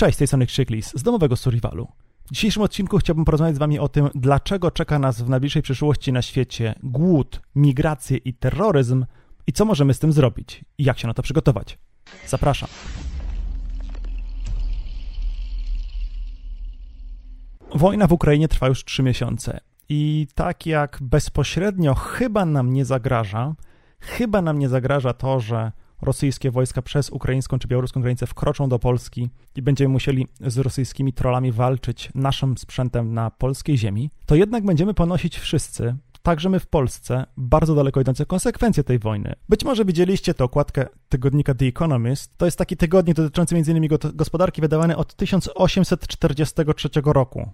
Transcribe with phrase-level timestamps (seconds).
[0.00, 1.88] Cześć, z tej strony Krzyklis z domowego Survivalu.
[2.26, 6.12] W dzisiejszym odcinku chciałbym porozmawiać z Wami o tym, dlaczego czeka nas w najbliższej przyszłości
[6.12, 9.06] na świecie głód, migracje i terroryzm
[9.46, 11.78] i co możemy z tym zrobić i jak się na to przygotować.
[12.26, 12.68] Zapraszam.
[17.74, 23.54] Wojna w Ukrainie trwa już 3 miesiące i tak jak bezpośrednio chyba nam nie zagraża,
[24.00, 25.72] chyba nam nie zagraża to, że
[26.02, 31.12] rosyjskie wojska przez ukraińską czy białoruską granicę wkroczą do Polski i będziemy musieli z rosyjskimi
[31.12, 36.66] trollami walczyć naszym sprzętem na polskiej ziemi, to jednak będziemy ponosić wszyscy, także my w
[36.66, 39.34] Polsce, bardzo daleko idące konsekwencje tej wojny.
[39.48, 42.36] Być może widzieliście tę okładkę tygodnika The Economist.
[42.36, 43.88] To jest taki tygodnik dotyczący m.in.
[44.14, 47.50] gospodarki wydawany od 1843 roku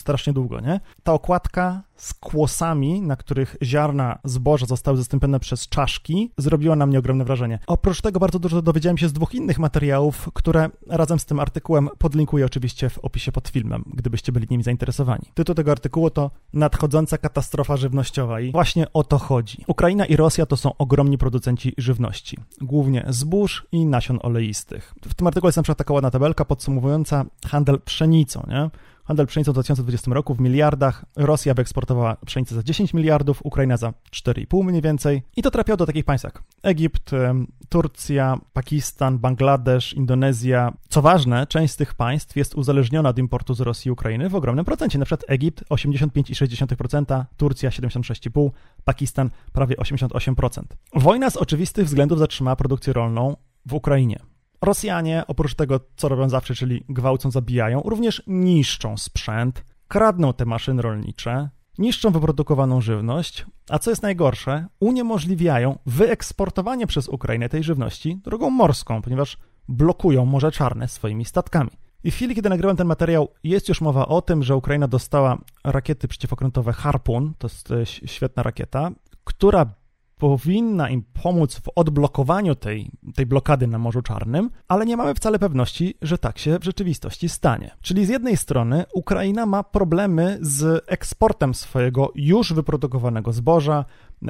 [0.00, 0.80] strasznie długo, nie?
[1.02, 6.98] Ta okładka z kłosami, na których ziarna zboża zostały zastąpione przez czaszki, zrobiła na mnie
[6.98, 7.58] ogromne wrażenie.
[7.66, 11.88] Oprócz tego bardzo dużo dowiedziałem się z dwóch innych materiałów, które razem z tym artykułem
[11.98, 15.24] podlinkuję oczywiście w opisie pod filmem, gdybyście byli nimi zainteresowani.
[15.34, 19.64] Tytuł tego artykułu to Nadchodząca katastrofa żywnościowa i właśnie o to chodzi.
[19.66, 24.94] Ukraina i Rosja to są ogromni producenci żywności, głównie zbóż i nasion oleistych.
[25.08, 28.70] W tym artykule jest na przykład taka ładna tabelka podsumowująca handel pszenicą, nie?
[29.10, 31.04] Handel pszenicą w 2020 roku w miliardach.
[31.16, 35.22] Rosja wyeksportowała pszenicę za 10 miliardów, Ukraina za 4,5 mniej więcej.
[35.36, 37.10] I to trafiało do takich państw jak Egipt,
[37.68, 40.72] Turcja, Pakistan, Bangladesz, Indonezja.
[40.88, 44.34] Co ważne, część z tych państw jest uzależniona od importu z Rosji i Ukrainy w
[44.34, 44.98] ogromnym procencie.
[44.98, 48.50] Na przykład Egipt 85,6%, Turcja 76,5%,
[48.84, 50.62] Pakistan prawie 88%.
[50.94, 54.20] Wojna z oczywistych względów zatrzymała produkcję rolną w Ukrainie.
[54.62, 60.82] Rosjanie, oprócz tego, co robią zawsze, czyli gwałcą, zabijają, również niszczą sprzęt, kradną te maszyny
[60.82, 68.50] rolnicze, niszczą wyprodukowaną żywność, a co jest najgorsze, uniemożliwiają wyeksportowanie przez Ukrainę tej żywności drogą
[68.50, 69.38] morską, ponieważ
[69.68, 71.70] blokują Morze Czarne swoimi statkami.
[72.04, 75.38] I w chwili, kiedy nagrywam ten materiał, jest już mowa o tym, że Ukraina dostała
[75.64, 78.90] rakiety przeciwokrętowe Harpun, to jest e, świetna rakieta,
[79.24, 79.66] która
[80.20, 85.38] powinna im pomóc w odblokowaniu tej, tej blokady na Morzu Czarnym, ale nie mamy wcale
[85.38, 87.70] pewności, że tak się w rzeczywistości stanie.
[87.80, 93.84] Czyli z jednej strony Ukraina ma problemy z eksportem swojego już wyprodukowanego zboża,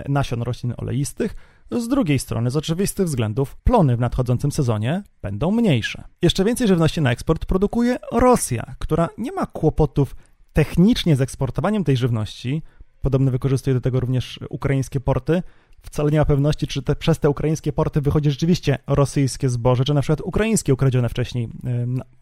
[0.08, 1.34] nasion roślin oleistych,
[1.70, 6.04] z drugiej strony, z oczywistych względów, plony w nadchodzącym sezonie będą mniejsze.
[6.22, 10.16] Jeszcze więcej żywności na eksport produkuje Rosja, która nie ma kłopotów
[10.52, 12.62] technicznie z eksportowaniem tej żywności.
[13.02, 15.42] Podobno wykorzystuje do tego również ukraińskie porty,
[15.82, 19.94] wcale nie ma pewności, czy te, przez te ukraińskie porty wychodzi rzeczywiście rosyjskie zboże, czy
[19.94, 21.48] na przykład ukraińskie ukradzione wcześniej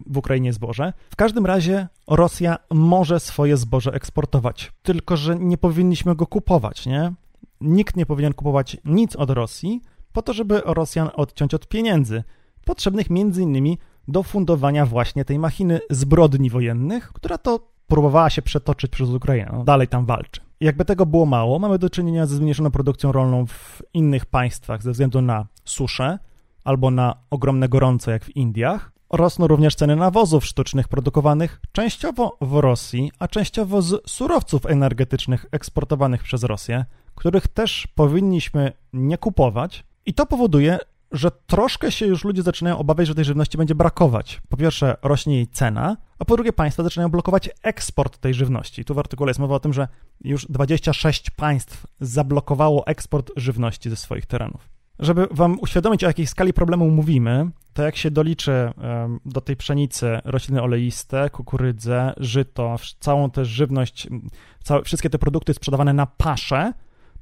[0.06, 0.92] w Ukrainie zboże.
[1.10, 7.12] W każdym razie Rosja może swoje zboże eksportować, tylko że nie powinniśmy go kupować, nie?
[7.60, 9.80] Nikt nie powinien kupować nic od Rosji
[10.12, 12.24] po to, żeby Rosjan odciąć od pieniędzy,
[12.64, 13.78] potrzebnych między innymi
[14.08, 19.50] do fundowania właśnie tej machiny zbrodni wojennych, która to próbowała się przetoczyć przez Ukrainę.
[19.52, 20.47] No, dalej tam walczy.
[20.60, 24.92] Jakby tego było mało, mamy do czynienia ze zmniejszoną produkcją rolną w innych państwach ze
[24.92, 26.19] względu na suszę
[26.64, 28.92] albo na ogromne gorąco, jak w Indiach.
[29.10, 36.22] Rosną również ceny nawozów sztucznych produkowanych częściowo w Rosji, a częściowo z surowców energetycznych eksportowanych
[36.22, 39.84] przez Rosję, których też powinniśmy nie kupować.
[40.06, 40.78] I to powoduje,
[41.12, 44.41] że troszkę się już ludzie zaczynają obawiać, że tej żywności będzie brakować.
[44.48, 48.84] Po pierwsze, rośnie jej cena, a po drugie, państwa zaczynają blokować eksport tej żywności.
[48.84, 49.88] Tu w artykule jest mowa o tym, że
[50.24, 54.69] już 26 państw zablokowało eksport żywności ze swoich terenów.
[54.98, 58.72] Żeby wam uświadomić, o jakiej skali problemu mówimy, to jak się doliczy
[59.25, 64.08] do tej pszenicy rośliny oleiste, kukurydzę, żyto, całą tę żywność,
[64.62, 66.72] całe, wszystkie te produkty sprzedawane na pasze,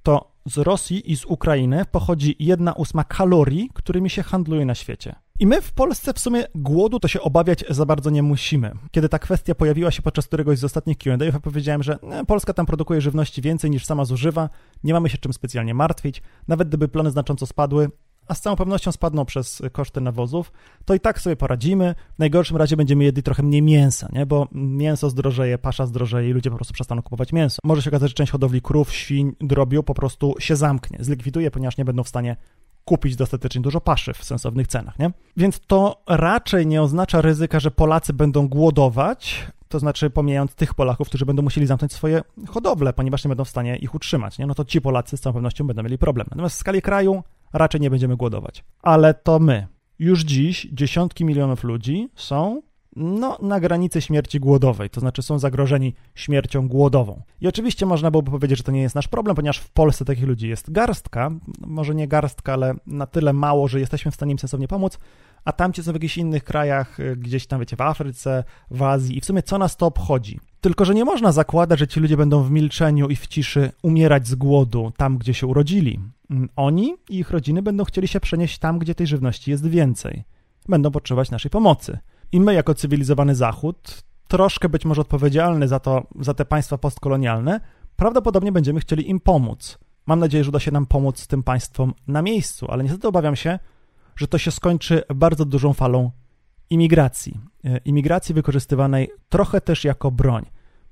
[0.06, 5.14] to z Rosji i z Ukrainy pochodzi jedna ósma kalorii, którymi się handluje na świecie.
[5.38, 8.72] I my w Polsce w sumie głodu to się obawiać za bardzo nie musimy.
[8.90, 12.66] Kiedy ta kwestia pojawiła się podczas któregoś z ostatnich Q&A, ja powiedziałem, że Polska tam
[12.66, 14.50] produkuje żywności więcej niż sama zużywa,
[14.84, 17.90] nie mamy się czym specjalnie martwić, nawet gdyby plony znacząco spadły,
[18.28, 20.53] a z całą pewnością spadną przez koszty nawozów,
[20.84, 21.94] to i tak sobie poradzimy.
[22.14, 24.27] W najgorszym razie będziemy jedli trochę mniej mięsa, nie?
[24.27, 27.59] bo mięso zdrożeje, pasza zdrożeje i ludzie po prostu przestaną kupować mięso.
[27.65, 31.77] Może się okazać, że część hodowli krów, świń, drobiu po prostu się zamknie, zlikwiduje, ponieważ
[31.77, 32.36] nie będą w stanie
[32.84, 35.10] kupić dostatecznie dużo paszy w sensownych cenach, nie?
[35.36, 41.09] Więc to raczej nie oznacza ryzyka, że Polacy będą głodować, to znaczy pomijając tych Polaków,
[41.09, 44.47] którzy będą musieli zamknąć swoje hodowle, ponieważ nie będą w stanie ich utrzymać, nie?
[44.47, 46.27] No to ci Polacy z całą pewnością będą mieli problem.
[46.30, 47.22] Natomiast w skali kraju
[47.53, 48.65] raczej nie będziemy głodować.
[48.83, 49.66] Ale to my.
[49.98, 52.63] Już dziś dziesiątki milionów ludzi są
[52.97, 57.22] no, na granicy śmierci głodowej, to znaczy są zagrożeni śmiercią głodową.
[57.41, 60.25] I oczywiście można byłoby powiedzieć, że to nie jest nasz problem, ponieważ w Polsce takich
[60.25, 61.31] ludzi jest garstka,
[61.66, 64.98] może nie garstka, ale na tyle mało, że jesteśmy w stanie im sensownie pomóc,
[65.45, 69.19] a tamci są w jakichś innych krajach, y, gdzieś tam, wiecie, w Afryce, w Azji
[69.19, 70.41] i w sumie co nas to obchodzi?
[70.60, 74.27] Tylko, że nie można zakładać, że ci ludzie będą w milczeniu i w ciszy umierać
[74.27, 76.01] z głodu tam, gdzie się urodzili.
[76.30, 80.24] Mm, oni i ich rodziny będą chcieli się przenieść tam, gdzie tej żywności jest więcej.
[80.68, 81.98] Będą potrzebować naszej pomocy.
[82.32, 87.60] I my, jako cywilizowany Zachód, troszkę być może odpowiedzialny za to, za te państwa postkolonialne,
[87.96, 89.78] prawdopodobnie będziemy chcieli im pomóc.
[90.06, 93.58] Mam nadzieję, że uda się nam pomóc tym państwom na miejscu, ale niestety obawiam się,
[94.16, 96.10] że to się skończy bardzo dużą falą
[96.70, 97.40] imigracji.
[97.64, 100.46] E, imigracji wykorzystywanej trochę też jako broń.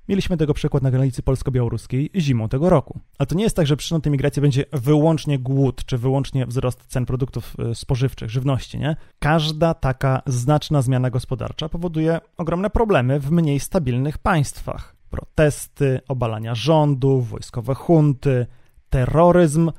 [0.09, 3.01] Mieliśmy tego przykład na granicy polsko-białoruskiej zimą tego roku.
[3.19, 6.87] Ale to nie jest tak, że przyczyną tej migracji będzie wyłącznie głód, czy wyłącznie wzrost
[6.87, 8.97] cen produktów e, spożywczych, żywności, nie?
[9.19, 14.97] Każda taka znaczna zmiana gospodarcza powoduje ogromne problemy w mniej stabilnych państwach.
[15.11, 18.47] Protesty, obalania rządów, wojskowe hunty,
[18.91, 19.71] terroryzm.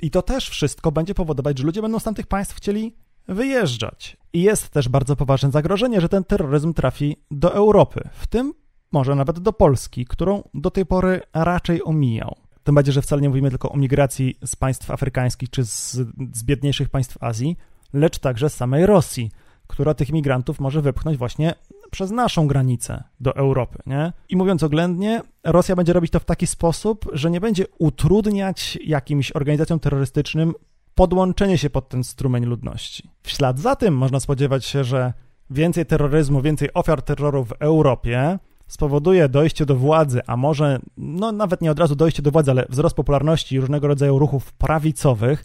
[0.00, 2.96] I to też wszystko będzie powodować, że ludzie będą z tamtych państw chcieli
[3.28, 4.16] wyjeżdżać.
[4.32, 8.54] I jest też bardzo poważne zagrożenie, że ten terroryzm trafi do Europy, w tym
[8.94, 12.36] może nawet do Polski, którą do tej pory raczej omijał.
[12.64, 15.92] Tym bardziej, że wcale nie mówimy tylko o migracji z państw afrykańskich czy z,
[16.32, 17.56] z biedniejszych państw Azji,
[17.92, 19.30] lecz także z samej Rosji,
[19.66, 21.54] która tych migrantów może wypchnąć właśnie
[21.90, 23.78] przez naszą granicę do Europy.
[23.86, 24.12] Nie?
[24.28, 29.32] I mówiąc oględnie, Rosja będzie robić to w taki sposób, że nie będzie utrudniać jakimś
[29.32, 30.54] organizacjom terrorystycznym
[30.94, 33.10] podłączenie się pod ten strumień ludności.
[33.22, 35.12] W ślad za tym można spodziewać się, że
[35.50, 41.60] więcej terroryzmu, więcej ofiar terroru w Europie spowoduje dojście do władzy, a może no nawet
[41.60, 45.44] nie od razu dojście do władzy, ale wzrost popularności różnego rodzaju ruchów prawicowych,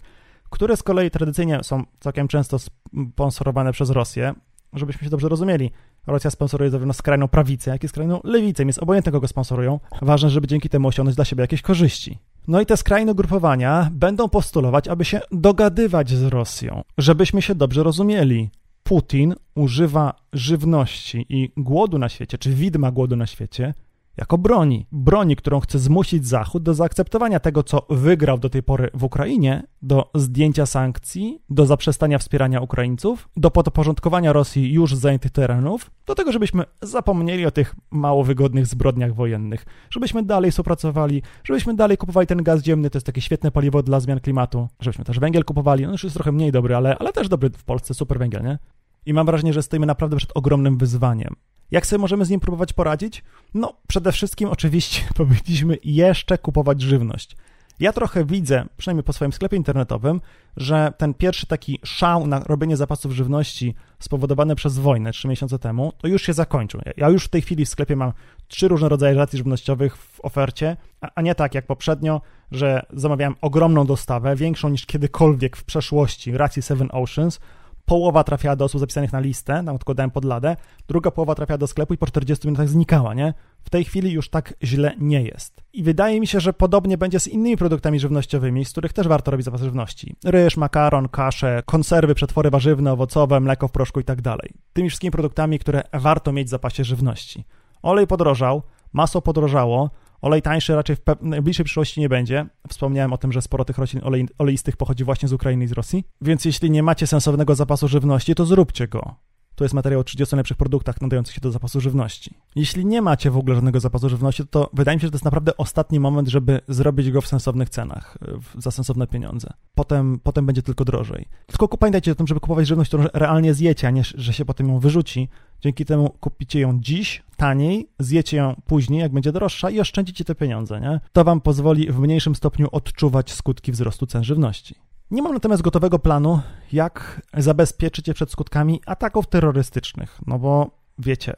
[0.50, 4.34] które z kolei tradycyjnie są całkiem często sponsorowane przez Rosję.
[4.72, 5.70] Żebyśmy się dobrze rozumieli,
[6.06, 9.80] Rosja sponsoruje zarówno skrajną prawicę, jak i skrajną lewicę, jest obojętne kogo sponsorują.
[10.02, 12.18] Ważne, żeby dzięki temu osiągnąć dla siebie jakieś korzyści.
[12.48, 17.82] No i te skrajne grupowania będą postulować, aby się dogadywać z Rosją, żebyśmy się dobrze
[17.82, 18.50] rozumieli.
[18.90, 23.74] Putin używa żywności i głodu na świecie, czy widma głodu na świecie,
[24.16, 24.86] jako broni.
[24.92, 29.62] Broni, którą chce zmusić Zachód do zaakceptowania tego, co wygrał do tej pory w Ukrainie,
[29.82, 36.32] do zdjęcia sankcji, do zaprzestania wspierania Ukraińców, do podporządkowania Rosji już zajętych terenów, do tego,
[36.32, 42.42] żebyśmy zapomnieli o tych mało wygodnych zbrodniach wojennych, żebyśmy dalej współpracowali, żebyśmy dalej kupowali ten
[42.42, 45.92] gaz ziemny, to jest takie świetne paliwo dla zmian klimatu, żebyśmy też węgiel kupowali, no
[45.92, 48.58] już jest trochę mniej dobry, ale, ale też dobry w Polsce, super węgiel, nie?
[49.06, 51.36] I mam wrażenie, że stoimy naprawdę przed ogromnym wyzwaniem.
[51.70, 53.24] Jak sobie możemy z nim próbować poradzić?
[53.54, 57.36] No, przede wszystkim oczywiście powinniśmy jeszcze kupować żywność.
[57.80, 60.20] Ja trochę widzę, przynajmniej po swoim sklepie internetowym,
[60.56, 65.92] że ten pierwszy taki szał na robienie zapasów żywności spowodowany przez wojnę trzy miesiące temu,
[65.98, 66.80] to już się zakończył.
[66.96, 68.12] Ja już w tej chwili w sklepie mam
[68.48, 70.76] trzy różne rodzaje racji żywnościowych w ofercie,
[71.14, 72.20] a nie tak jak poprzednio,
[72.50, 77.40] że zamawiałem ogromną dostawę, większą niż kiedykolwiek w przeszłości racji Seven Oceans,
[77.84, 80.56] połowa trafiała do osób zapisanych na listę, tam tylko dałem podladę,
[80.88, 83.34] druga połowa trafiała do sklepu i po 40 minutach znikała, nie?
[83.62, 85.62] W tej chwili już tak źle nie jest.
[85.72, 89.30] I wydaje mi się, że podobnie będzie z innymi produktami żywnościowymi, z których też warto
[89.30, 90.16] robić zapas żywności.
[90.24, 94.50] Ryż, makaron, kasze, konserwy, przetwory warzywne, owocowe, mleko w proszku i tak dalej.
[94.72, 97.44] Tymi wszystkimi produktami, które warto mieć w zapasie żywności.
[97.82, 98.62] Olej podrożał,
[98.92, 99.90] masło podrożało,
[100.22, 102.46] Olej tańszy raczej w najbliższej przyszłości nie będzie.
[102.68, 105.72] Wspomniałem o tym, że sporo tych roślin olej oleistych pochodzi właśnie z Ukrainy i z
[105.72, 106.04] Rosji.
[106.20, 109.14] Więc jeśli nie macie sensownego zapasu żywności, to zróbcie go.
[109.60, 112.34] To jest materiał o 30 najlepszych produktach nadających się do zapasu żywności.
[112.54, 115.24] Jeśli nie macie w ogóle żadnego zapasu żywności, to wydaje mi się, że to jest
[115.24, 118.18] naprawdę ostatni moment, żeby zrobić go w sensownych cenach,
[118.58, 119.52] za sensowne pieniądze.
[119.74, 121.26] Potem, potem będzie tylko drożej.
[121.46, 124.68] Tylko pamiętajcie o tym, żeby kupować żywność, którą realnie zjecie, a nie, że się potem
[124.68, 125.28] ją wyrzuci.
[125.60, 130.34] Dzięki temu kupicie ją dziś taniej, zjecie ją później, jak będzie droższa i oszczędzicie te
[130.34, 131.00] pieniądze, nie?
[131.12, 134.74] To wam pozwoli w mniejszym stopniu odczuwać skutki wzrostu cen żywności.
[135.10, 136.40] Nie mam natomiast gotowego planu,
[136.72, 141.36] jak zabezpieczyć je przed skutkami ataków terrorystycznych, no bo wiecie,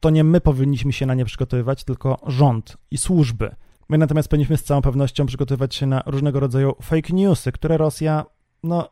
[0.00, 3.54] to nie my powinniśmy się na nie przygotowywać, tylko rząd i służby.
[3.88, 8.24] My natomiast powinniśmy z całą pewnością przygotowywać się na różnego rodzaju fake newsy, które Rosja,
[8.62, 8.88] no,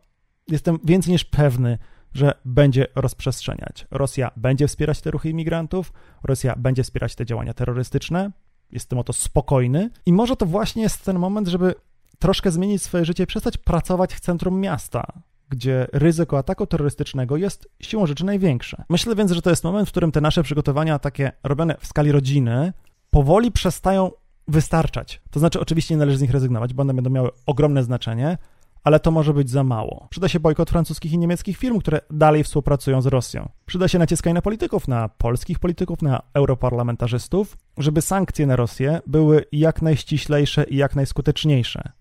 [0.49, 1.79] jestem więcej niż pewny,
[2.15, 3.87] że będzie rozprzestrzeniać.
[3.91, 8.31] Rosja będzie wspierać te ruchy imigrantów, Rosja będzie wspierać te działania terrorystyczne.
[8.71, 9.91] Jestem o to spokojny.
[10.07, 11.75] I może to właśnie jest ten moment, żeby
[12.19, 15.13] troszkę zmienić swoje życie przestać pracować w centrum miasta,
[15.49, 18.85] gdzie ryzyko ataku terrorystycznego jest siłą rzeczy największe.
[18.89, 22.13] Myślę więc, że to jest moment, w którym te nasze przygotowania, takie robione w skali
[22.13, 22.73] rodziny,
[23.11, 24.11] powoli przestają
[24.49, 25.23] wystarczać.
[25.31, 28.39] To znaczy, oczywiście nie należy z nich rezygnować, bo one będą miały ogromne znaczenie,
[28.85, 30.07] ale to może być za mało.
[30.11, 33.49] Przyda się bojkot francuskich i niemieckich firm, które dalej współpracują z Rosją.
[33.67, 39.45] Przyda się naciskanie na polityków, na polskich polityków, na europarlamentarzystów, żeby sankcje na Rosję były
[39.53, 41.93] jak najściślejsze i jak najskuteczniejsze.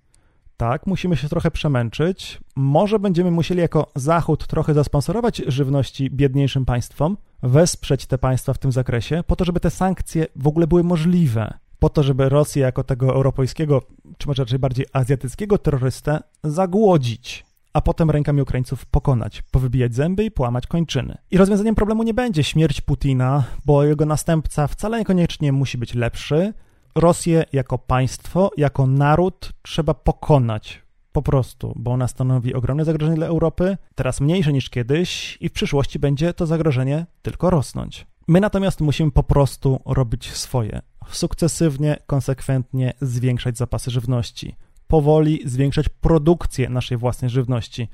[0.57, 2.39] Tak, musimy się trochę przemęczyć.
[2.55, 8.71] Może będziemy musieli jako Zachód trochę zasponsorować żywności biedniejszym państwom, wesprzeć te państwa w tym
[8.71, 11.53] zakresie, po to, żeby te sankcje w ogóle były możliwe.
[11.79, 13.81] Po to, żeby Rosję jako tego europejskiego,
[14.17, 20.31] czy może raczej bardziej azjatyckiego terrorystę zagłodzić, a potem rękami Ukraińców pokonać, powybijać zęby i
[20.31, 21.17] połamać kończyny.
[21.31, 26.53] I rozwiązaniem problemu nie będzie śmierć Putina, bo jego następca wcale niekoniecznie musi być lepszy,
[26.97, 30.81] Rosję jako państwo, jako naród trzeba pokonać.
[31.11, 35.51] Po prostu, bo ona stanowi ogromne zagrożenie dla Europy, teraz mniejsze niż kiedyś, i w
[35.51, 38.07] przyszłości będzie to zagrożenie tylko rosnąć.
[38.27, 40.81] My natomiast musimy po prostu robić swoje.
[41.09, 44.55] Sukcesywnie, konsekwentnie zwiększać zapasy żywności.
[44.87, 47.87] Powoli zwiększać produkcję naszej własnej żywności.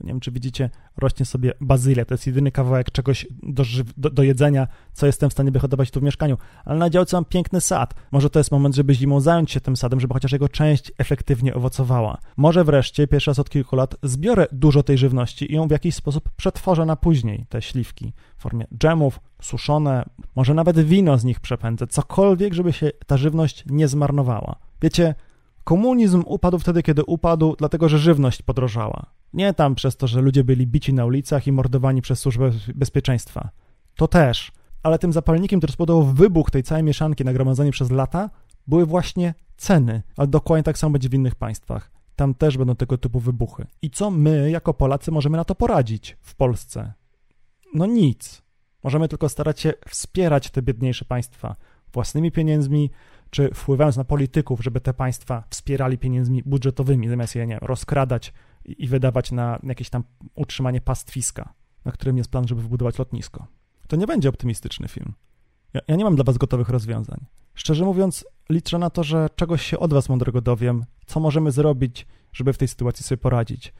[0.00, 2.04] Nie wiem, czy widzicie, rośnie sobie bazylia.
[2.04, 3.64] To jest jedyny kawałek czegoś do,
[3.96, 6.38] do, do, jedzenia, co jestem w stanie wyhodować tu w mieszkaniu.
[6.64, 7.94] Ale na działce mam piękny sad.
[8.12, 11.54] Może to jest moment, żeby zimą zająć się tym sadem, żeby chociaż jego część efektywnie
[11.54, 12.18] owocowała.
[12.36, 15.94] Może wreszcie, pierwszy raz od kilku lat, zbiorę dużo tej żywności i ją w jakiś
[15.94, 20.04] sposób przetworzę na później, te śliwki, w formie dżemów, suszone,
[20.36, 24.56] może nawet wino z nich przepędzę, cokolwiek, żeby się ta żywność nie zmarnowała.
[24.82, 25.14] Wiecie,
[25.68, 29.06] Komunizm upadł wtedy, kiedy upadł, dlatego że żywność podrożała.
[29.32, 33.50] Nie tam przez to, że ludzie byli bici na ulicach i mordowani przez służbę bezpieczeństwa.
[33.96, 34.52] To też.
[34.82, 38.30] Ale tym zapalnikiem, który spowodował wybuch tej całej mieszanki nagromadzonej przez lata,
[38.66, 40.02] były właśnie ceny.
[40.16, 41.90] Ale dokładnie tak samo będzie w innych państwach.
[42.16, 43.66] Tam też będą tego typu wybuchy.
[43.82, 46.92] I co my, jako Polacy, możemy na to poradzić w Polsce?
[47.74, 48.42] No nic.
[48.84, 51.56] Możemy tylko starać się wspierać te biedniejsze państwa
[51.92, 52.90] własnymi pieniędzmi,
[53.30, 58.32] czy wpływając na polityków, żeby te państwa wspierali pieniędzmi budżetowymi, zamiast je nie, rozkradać
[58.78, 63.46] i wydawać na jakieś tam utrzymanie pastwiska, na którym jest plan, żeby wybudować lotnisko.
[63.88, 65.12] To nie będzie optymistyczny film.
[65.74, 67.24] Ja, ja nie mam dla was gotowych rozwiązań.
[67.54, 72.06] Szczerze mówiąc, liczę na to, że czegoś się od was mądrego dowiem, co możemy zrobić,
[72.32, 73.72] żeby w tej sytuacji sobie poradzić.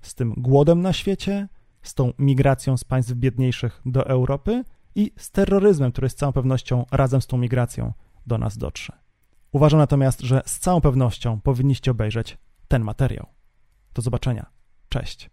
[0.00, 1.48] Z tym głodem na świecie,
[1.82, 6.86] z tą migracją z państw biedniejszych do Europy i z terroryzmem, który z całą pewnością
[6.90, 7.92] razem z tą migracją
[8.26, 8.92] do nas dotrze.
[9.52, 13.26] Uważam natomiast, że z całą pewnością powinniście obejrzeć ten materiał.
[13.94, 14.46] Do zobaczenia.
[14.88, 15.30] Cześć.